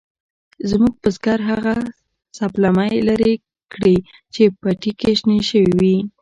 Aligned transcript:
زموږ 0.69 0.93
بزگر 1.03 1.39
هغه 1.51 1.75
سپلمۍ 2.37 2.93
لرې 3.07 3.33
کړې 3.73 3.95
چې 4.33 4.43
پټي 4.59 4.91
کې 4.99 5.11
شنې 5.19 5.39
شوې 5.49 5.67
وې. 5.79 5.97